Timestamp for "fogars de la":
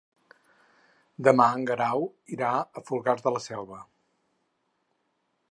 2.89-3.45